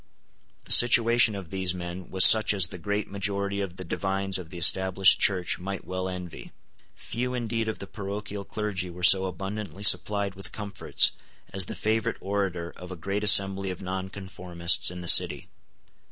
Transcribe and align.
The 0.63 0.71
situation 0.71 1.35
of 1.35 1.51
these 1.51 1.75
men 1.75 2.09
was 2.09 2.25
such 2.25 2.55
as 2.55 2.69
the 2.69 2.79
great 2.79 3.07
majority 3.11 3.61
of 3.61 3.75
the 3.75 3.83
divines 3.83 4.39
of 4.39 4.49
the 4.49 4.57
Established 4.57 5.19
Church 5.19 5.59
might 5.59 5.85
well 5.85 6.09
envy. 6.09 6.51
Few 6.95 7.35
indeed 7.35 7.67
of 7.67 7.77
the 7.77 7.85
parochial 7.85 8.43
clergy 8.43 8.89
were 8.89 9.03
so 9.03 9.27
abundantly 9.27 9.83
supplied 9.83 10.33
with 10.33 10.51
comforts 10.51 11.11
as 11.53 11.65
the 11.65 11.75
favourite 11.75 12.17
orator 12.19 12.73
of 12.77 12.91
a 12.91 12.95
great 12.95 13.23
assembly 13.23 13.69
of 13.69 13.79
nonconformists 13.83 14.89
in 14.89 15.01
the 15.01 15.07
City. 15.07 15.49